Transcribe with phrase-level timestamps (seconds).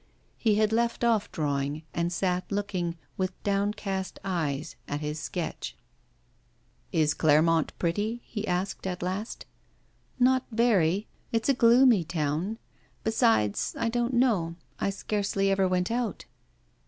[0.39, 5.77] He had left off drawing, and sat looking, with downcast eyes, at his sketch.
[6.91, 9.45] 'Is Clermont pretty?' he asked, at last.
[10.17, 12.57] 'Not very; it's a gloomy town.
[13.03, 16.25] Besides, I don't know; I scarcely ever went out.